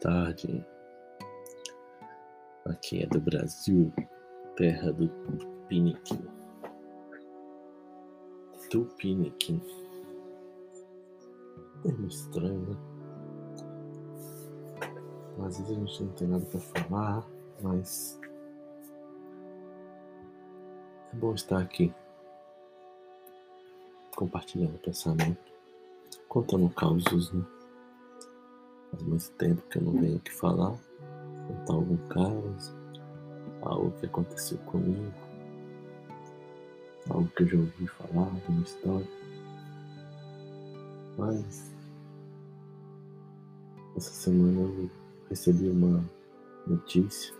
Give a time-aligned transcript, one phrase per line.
[0.00, 0.64] tarde.
[2.66, 3.92] Aqui é do Brasil,
[4.56, 6.26] terra do Tupiniquim.
[8.70, 9.62] Tupiniquim.
[11.82, 12.76] Termo estranho, né?
[15.44, 17.28] Às vezes a gente não tem nada para falar,
[17.62, 18.18] mas
[21.12, 21.94] é bom estar aqui
[24.16, 25.52] compartilhando pensamento,
[26.26, 27.44] contando causos, né?
[28.96, 30.74] Faz muito tempo que eu não venho aqui falar,
[31.46, 32.74] contar algum caso,
[33.60, 35.12] algo que aconteceu comigo,
[37.10, 39.06] algo que eu já ouvi falar, uma história.
[41.18, 41.74] Mas
[43.96, 44.90] essa semana eu
[45.28, 46.02] recebi uma
[46.66, 47.34] notícia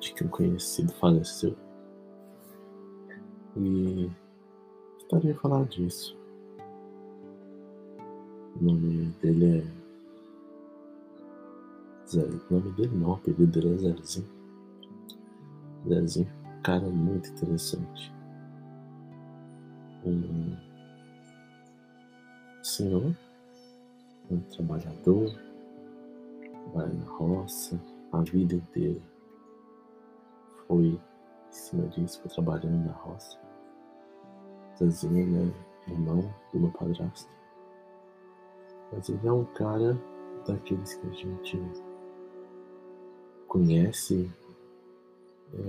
[0.00, 1.54] de que um conhecido faleceu.
[3.56, 4.10] E
[4.94, 6.16] gostaria de falar disso.
[8.56, 9.83] O nome dele é
[12.14, 14.28] Zé, o nome dele não, o apelido dele é Zezinho.
[15.88, 16.30] Zezinho,
[16.62, 18.14] cara muito interessante.
[20.04, 20.56] Um
[22.62, 23.16] senhor,
[24.30, 25.28] um trabalhador,
[26.72, 27.80] vai na roça
[28.12, 29.00] a vida inteira.
[30.68, 31.00] Foi em
[31.50, 33.36] cima disso, foi trabalhando na roça.
[34.78, 35.52] Zezinho né,
[35.88, 37.28] irmão do meu padrasto.
[38.92, 39.98] Mas ele é um cara
[40.46, 41.56] daqueles que a gente
[43.54, 44.28] conhece
[45.54, 45.60] é,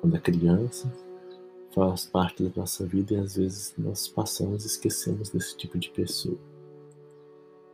[0.00, 0.92] quando é criança,
[1.72, 5.90] faz parte da nossa vida e às vezes nós passamos e esquecemos desse tipo de
[5.90, 6.36] pessoa.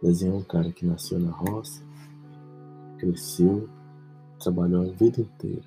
[0.03, 1.83] Desenho é um cara que nasceu na roça,
[2.99, 3.67] cresceu,
[4.39, 5.65] trabalhou a vida inteira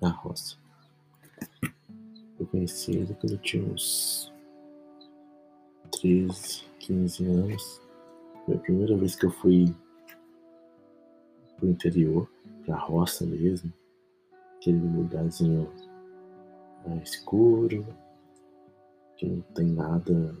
[0.00, 0.56] na roça.
[2.38, 4.32] Eu conheci ele quando eu tinha uns
[6.00, 7.80] 13, 15 anos.
[8.44, 9.74] Foi a primeira vez que eu fui
[11.56, 12.28] pro interior,
[12.64, 13.72] pra roça mesmo,
[14.56, 15.70] aquele lugarzinho
[16.86, 17.86] é, escuro,
[19.16, 20.34] que não tem nada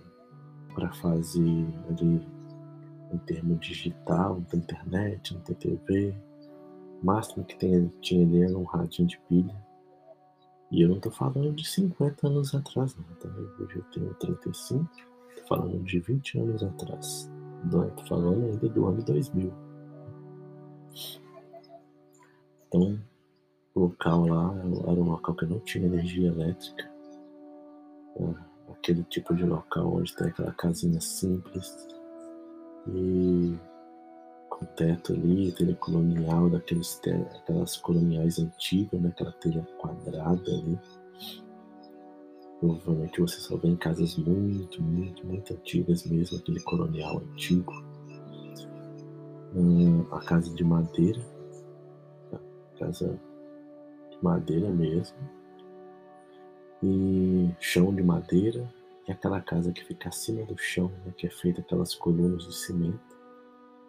[0.74, 2.20] para fazer ali
[3.12, 6.14] em termos digital, não tem internet, não tem TV.
[7.02, 9.54] O máximo que tem, tinha ali era um radinho de pilha.
[10.70, 13.28] E eu não tô falando de 50 anos atrás, não, tá?
[13.60, 14.84] Hoje eu tenho 35,
[15.36, 17.30] tô falando de 20 anos atrás.
[17.96, 19.65] Tô falando ainda do ano 2000.
[22.76, 22.98] Então,
[23.74, 24.54] o local lá
[24.86, 26.90] era um local que não tinha energia elétrica.
[28.16, 28.34] É,
[28.72, 31.74] aquele tipo de local onde tem aquela casinha simples
[32.88, 33.54] e
[34.50, 37.00] com teto ali, telha colonial, daqueles
[37.34, 39.08] aquelas coloniais antigas, né?
[39.08, 40.78] aquela telha quadrada ali.
[42.60, 47.72] Provavelmente você só vê em casas muito, muito, muito antigas mesmo, aquele colonial antigo.
[49.54, 51.20] Hum, a casa de madeira,
[52.78, 53.18] casa
[54.10, 55.16] de madeira mesmo,
[56.82, 58.72] e chão de madeira,
[59.08, 62.54] e aquela casa que fica acima do chão, né, que é feita aquelas colunas de
[62.54, 63.16] cimento,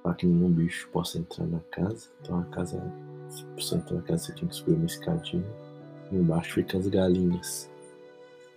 [0.03, 2.09] para que nenhum bicho possa entrar na casa.
[2.21, 2.81] Então a casa,
[3.29, 5.45] se você entrar na casa, você tem que subir uma escadinha,
[6.11, 7.69] e embaixo ficam as galinhas,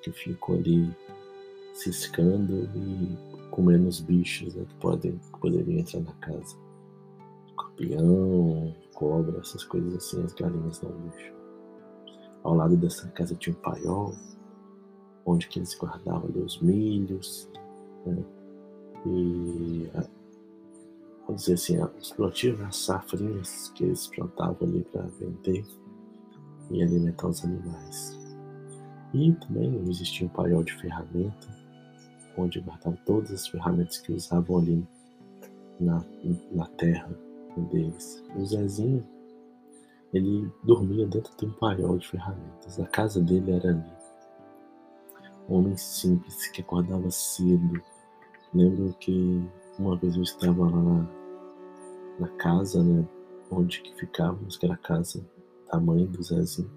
[0.02, 0.94] que ficam ali
[1.74, 3.16] ciscando e
[3.50, 6.56] comendo os bichos né, que, podem, que poderiam entrar na casa.
[7.46, 11.32] Escorpião, cobra, essas coisas assim, as galinhas não lixo.
[12.42, 14.14] Ao lado dessa casa tinha um paiol,
[15.24, 17.50] onde que eles guardavam ali os milhos,
[18.04, 18.22] né?
[19.06, 19.90] e
[21.26, 25.64] vamos dizer assim, os plantios, as safrinhas que eles plantavam ali para vender
[26.70, 28.18] e alimentar os animais.
[29.14, 31.48] E também existia um paiol de ferramenta,
[32.36, 34.86] onde guardavam todas as ferramentas que usavam ali
[35.80, 36.04] na,
[36.52, 37.10] na terra
[37.64, 38.22] deles.
[38.36, 39.06] O Zezinho,
[40.12, 42.78] ele dormia dentro de um paiol de ferramentas.
[42.80, 43.92] A casa dele era ali.
[45.48, 47.82] Um homem simples que acordava cedo.
[48.52, 49.48] Lembro que
[49.78, 51.06] uma vez eu estava lá na,
[52.18, 53.06] na casa, né,
[53.50, 55.24] onde que ficávamos, que era a casa
[55.70, 56.70] da mãe do Zezinho.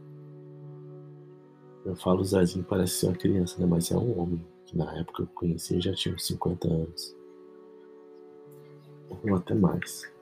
[1.85, 5.23] Eu falo Zezinho parece ser uma criança, né, mas é um homem que na época
[5.23, 7.15] eu conheci já tinha uns 50 anos.
[9.09, 10.12] Ou até mais.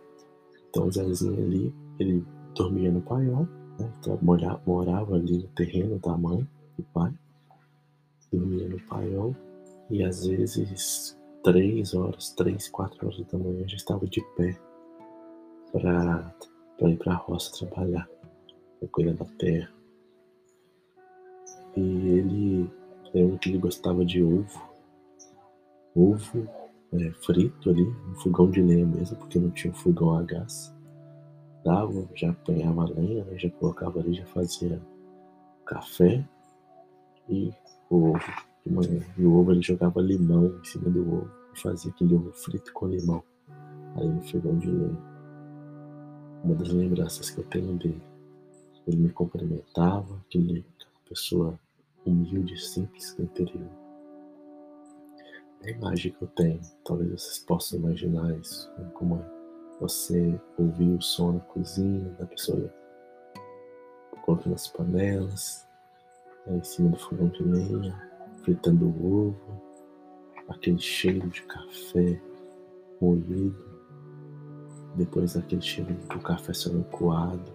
[0.71, 2.25] Então o Zezinho ali, ele
[2.55, 3.45] dormia no paiol,
[3.77, 3.93] né?
[3.99, 4.17] Então,
[4.65, 6.47] morava, ali no terreno da mãe
[6.79, 7.13] e pai,
[8.31, 9.35] dormia no paiol
[9.89, 14.57] e às vezes três horas, três, quatro horas da manhã já estava de pé
[15.73, 16.33] para
[16.89, 18.07] ir para a roça trabalhar,
[18.79, 19.69] para cuidar da terra.
[21.75, 22.69] E ele,
[23.13, 24.61] lembro que ele gostava de ovo,
[25.93, 26.47] ovo
[26.93, 30.73] é, frito ali, um fogão de lenha mesmo, porque não tinha um fogão a gás.
[31.63, 34.81] Dava, já apanhava lenha, né, já colocava ali, já fazia
[35.65, 36.27] café
[37.29, 37.53] e
[37.89, 38.19] o ovo
[38.65, 39.01] de manhã.
[39.17, 42.73] E o ovo ele jogava limão em cima do ovo e fazia aquele ovo frito
[42.73, 43.23] com limão
[43.95, 45.11] ali no fogão de lenha.
[46.43, 48.01] Uma das lembranças que eu tenho dele.
[48.87, 50.65] Ele me cumprimentava, aquele
[51.07, 51.59] pessoa
[52.03, 53.80] humilde, simples do interior.
[55.63, 58.89] A imagem que eu tenho, talvez vocês possam imaginar isso, né?
[58.95, 59.41] como é.
[59.79, 62.71] Você ouvir o som na cozinha da pessoa
[64.21, 65.67] colocando as panelas,
[66.45, 68.09] né, em cima do fogão de lenha,
[68.43, 69.61] fritando o ovo,
[70.47, 72.21] aquele cheiro de café
[72.99, 73.71] moído,
[74.95, 77.51] depois aquele cheiro do café sendo coado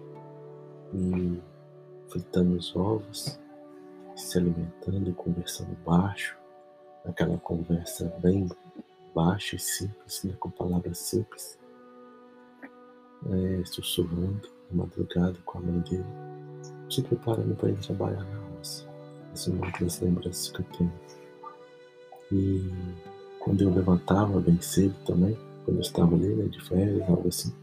[0.93, 1.41] e
[2.09, 3.39] fritando os ovos,
[4.15, 6.37] se alimentando e conversando baixo,
[7.07, 8.49] aquela conversa bem
[9.15, 11.57] baixa e simples, né, com palavras simples,
[13.31, 16.05] é, sussurrando na madrugada com a mãe dele,
[16.89, 18.87] se preparando para ir trabalhar na roça.
[19.33, 20.93] Essa é uma das lembranças que eu tenho.
[22.31, 22.71] E
[23.39, 27.53] quando eu levantava bem cedo também, quando eu estava ali, né, de férias, algo assim,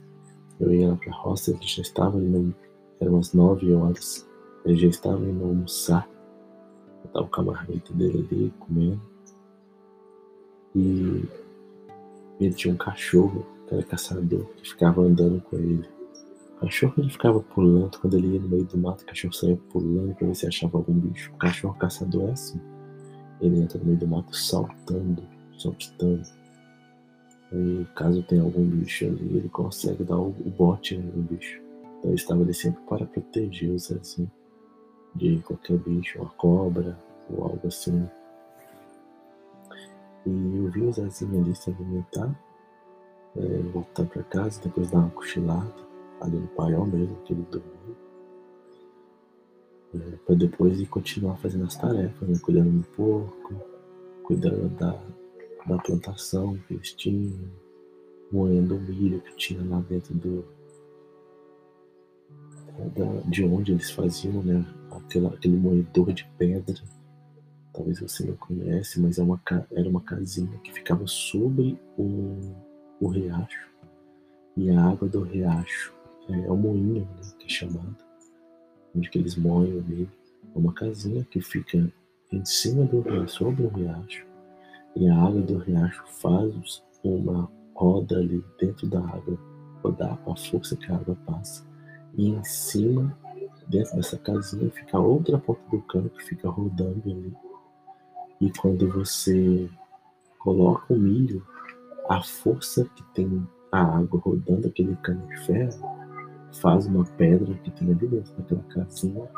[0.59, 2.53] eu ia lá para a roça, ele já estava ali, né,
[3.01, 4.27] eram umas nove horas,
[4.65, 6.09] ele já estava indo almoçar,
[7.03, 9.14] eu estava com a marmita dele ali, comendo,
[10.75, 11.25] e
[12.41, 15.89] ele tinha um cachorro, que era caçador, que ficava andando com ele.
[16.57, 19.59] O cachorro ele ficava pulando, quando ele ia no meio do mato, o cachorro saía
[19.71, 21.33] pulando para ver se achava algum bicho.
[21.33, 22.61] O cachorro caçador é assim.
[23.41, 25.23] Ele entra no meio do mato saltando,
[25.59, 26.23] saltitando.
[27.53, 31.61] E caso tenha algum bicho ali, ele consegue dar o, bote no bicho.
[31.99, 34.31] Então ele estava ali sempre para proteger o Zezinho
[35.15, 36.99] de qualquer bicho, uma cobra
[37.31, 38.09] ou algo assim.
[40.27, 42.35] E eu vi o Zezinho ali se alimentar,
[43.37, 45.75] é, voltar para casa, depois dar uma cochilada,
[46.21, 47.97] ali no paiol mesmo, que ele dormiu.
[49.95, 52.39] É, para depois ir continuar fazendo as tarefas, né?
[52.43, 53.55] cuidando do porco,
[54.25, 54.99] cuidando da,
[55.67, 57.39] da plantação que eles tinham,
[58.33, 60.45] moendo o milho que tinha lá dentro do,
[62.97, 64.65] da, de onde eles faziam, né?
[64.91, 66.75] Aquela, aquele moedor de pedra
[67.75, 69.41] talvez você não conhece, mas é uma,
[69.73, 72.55] era uma casinha que ficava sobre o,
[73.01, 73.69] o riacho.
[74.57, 75.93] E a água do riacho
[76.29, 77.07] é, é o moinho, né,
[77.39, 77.97] que é chamado,
[78.97, 80.09] onde que eles moem ali.
[80.55, 81.93] É uma casinha que fica
[82.31, 84.25] em cima do riacho, sobre o riacho.
[84.95, 89.37] E a água do riacho faz uma roda ali dentro da água,
[89.83, 91.67] rodar com a força que a água passa.
[92.17, 93.19] E em cima,
[93.69, 97.35] dentro dessa casinha, fica outra ponta do cano que fica rodando ali
[98.41, 99.69] e quando você
[100.39, 101.45] coloca o milho,
[102.09, 105.79] a força que tem a água rodando aquele cano de ferro
[106.61, 109.29] faz uma pedra que tem ali dentro daquela casinha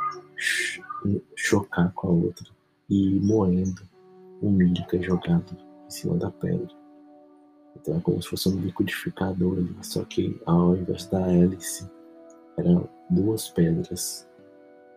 [1.35, 2.47] chocar com a outra
[2.91, 3.83] e ir moendo
[4.43, 5.57] o milho que é jogado
[5.87, 6.69] em cima da pedra.
[7.77, 11.89] Então é como se fosse um liquidificador ali, só que ao invés da hélice
[12.59, 14.29] eram duas pedras,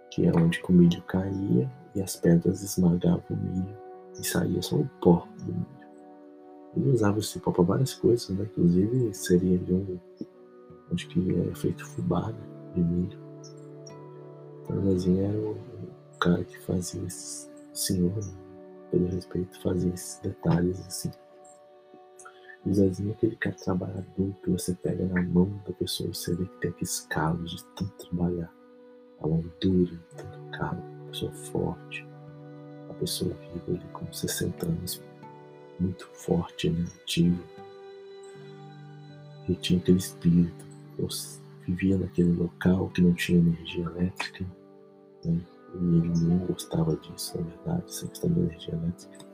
[0.10, 3.89] que é onde o milho caía e as pedras esmagavam o milho
[4.20, 5.80] e saía só o pó do milho.
[6.76, 8.44] Ele usava esse pó para várias coisas, né?
[8.44, 10.00] Inclusive seria de um.
[10.92, 12.40] Acho que era feito fubá né?
[12.76, 13.20] de milho.
[14.64, 15.58] Então Zezinho era o,
[16.20, 18.34] cara que fazia esse senhor, né?
[18.92, 21.12] pelo respeito, fazia esses detalhes assim.
[22.66, 26.46] O Zezinho é aquele cara trabalhador que você pega na mão da pessoa, você vê
[26.46, 28.54] que tem aqueles calos de tanto trabalhar,
[29.22, 32.10] a mão dura, tanto calo, pessoa forte
[33.00, 35.02] pessoa viva ali com 60 anos,
[35.80, 37.42] muito forte, ativo.
[39.48, 40.66] E tinha aquele espírito.
[40.98, 41.08] Eu
[41.66, 44.46] vivia naquele local que não tinha energia elétrica,
[45.26, 45.42] né?
[45.74, 49.26] e ele não gostava disso, na verdade, essa questão da energia elétrica.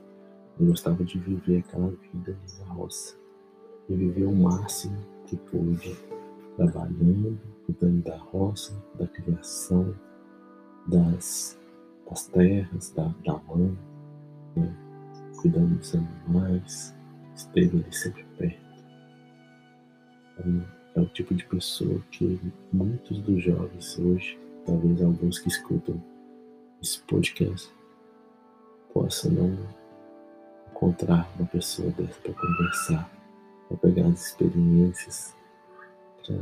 [0.58, 3.16] Ele gostava de viver aquela vida ali na roça.
[3.88, 4.96] E viver o máximo
[5.26, 5.96] que pôde,
[6.56, 9.94] trabalhando, cuidando da roça, da criação,
[10.86, 11.58] das
[12.08, 13.76] das terras, da, da mãe,
[14.56, 14.74] né?
[15.40, 16.94] cuidando dos animais,
[17.34, 18.66] esteve ali sempre perto.
[20.38, 22.40] É, é o tipo de pessoa que
[22.72, 26.02] muitos dos jovens hoje, talvez alguns que escutam
[26.82, 27.70] esse podcast,
[28.92, 29.58] possam não
[30.70, 33.10] encontrar uma pessoa dessa para conversar,
[33.68, 35.34] para pegar as experiências,
[36.24, 36.36] para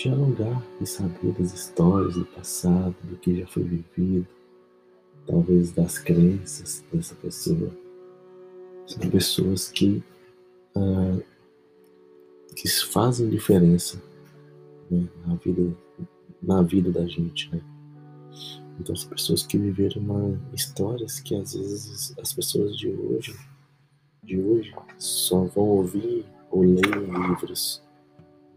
[0.00, 4.26] dialogar e saber das histórias do passado, do que já foi vivido,
[5.26, 7.70] talvez das crenças dessa pessoa,
[8.86, 10.02] São pessoas que,
[10.74, 11.22] uh,
[12.56, 14.02] que fazem diferença
[14.90, 15.76] né, na, vida,
[16.42, 17.54] na vida da gente.
[17.54, 17.60] Né?
[18.80, 23.38] Então, são pessoas que viveram uma, histórias que às vezes as pessoas de hoje,
[24.24, 26.86] de hoje só vão ouvir ou ler
[27.28, 27.82] livros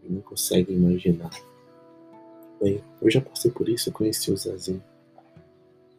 [0.04, 1.30] e não conseguem imaginar.
[2.60, 4.82] Bem, eu já passei por isso, eu conheci o Zazinho.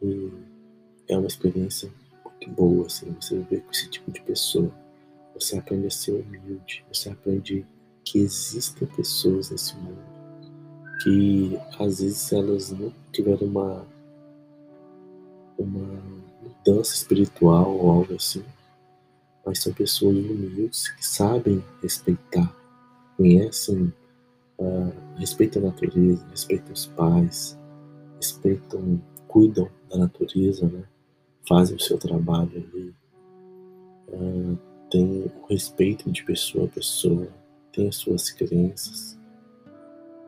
[0.02, 0.32] E
[1.08, 1.90] é uma experiência
[2.24, 4.70] muito boa, assim, você viver com esse tipo de pessoa.
[5.34, 7.66] Você aprende a ser humilde, você aprende
[8.04, 10.16] que existem pessoas nesse mundo
[11.02, 13.86] que às vezes elas não tiveram uma
[15.58, 16.02] uma
[16.42, 18.44] mudança espiritual ou algo assim,
[19.44, 22.54] mas são pessoas humildes que sabem respeitar,
[23.16, 23.92] conhecem,
[24.58, 27.58] uh, respeitam a natureza, respeitam os pais,
[28.16, 30.84] respeitam, cuidam da natureza, né?
[31.48, 32.94] fazem o seu trabalho ali,
[34.08, 34.58] uh,
[34.90, 37.28] tem o respeito de pessoa a pessoa,
[37.72, 39.18] tem as suas crenças.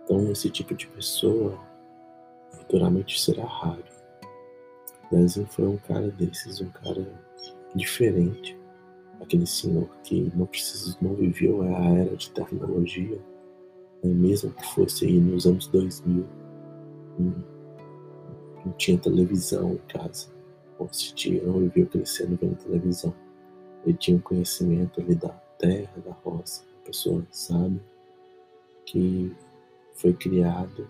[0.04, 1.58] Então, esse tipo de pessoa
[2.52, 3.84] futuramente será raro.
[5.10, 7.06] Dezinho foi um cara desses, um cara
[7.74, 8.57] diferente.
[9.20, 13.18] Aquele senhor que não precisou, não viveu a era de tecnologia,
[14.02, 14.12] né?
[14.12, 16.24] mesmo que fosse aí nos anos 2000.
[17.18, 17.34] Não,
[18.64, 20.28] não tinha televisão em casa.
[20.78, 23.14] Não assistia, não viveu crescendo vendo televisão.
[23.84, 26.64] Ele tinha um conhecimento ali da terra, da roça.
[26.74, 27.80] Uma pessoa sabe
[28.86, 29.34] que
[29.94, 30.88] foi criado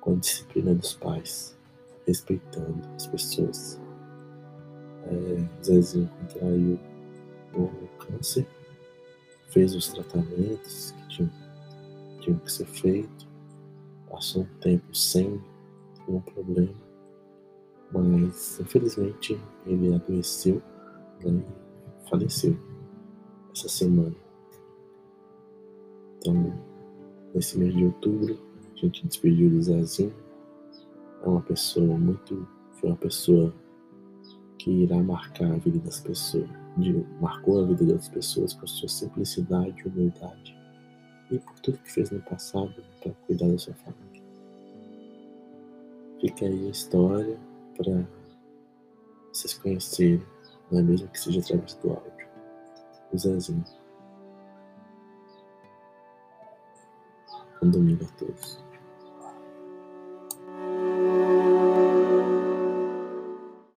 [0.00, 1.56] com a disciplina dos pais
[2.06, 3.80] respeitando as pessoas.
[5.04, 6.78] É, Zezinho contraiu
[7.54, 8.46] o câncer,
[9.48, 11.30] fez os tratamentos que tinham,
[12.20, 13.28] tinham que ser feitos,
[14.08, 15.40] passou um tempo sem
[16.06, 16.74] nenhum problema,
[17.92, 20.62] mas infelizmente ele adoeceu
[21.24, 21.42] né,
[22.04, 22.56] e faleceu
[23.52, 24.14] essa semana.
[26.18, 26.58] Então,
[27.34, 28.38] nesse mês de outubro,
[28.74, 30.14] a gente despediu do Zezinho
[31.22, 32.46] é uma pessoa muito.
[32.74, 33.52] Foi uma pessoa
[34.58, 36.48] que irá marcar a vida das pessoas.
[36.76, 40.56] De, marcou a vida das pessoas por sua simplicidade e humildade.
[41.30, 44.22] E por tudo que fez no passado para cuidar da sua família.
[46.20, 47.38] Fica aí a história
[47.76, 48.06] para
[49.32, 50.22] vocês conhecerem,
[50.70, 52.28] não é mesmo que seja através do áudio.
[53.12, 53.64] O Zezinho.
[57.60, 58.69] Bom domingo a todos.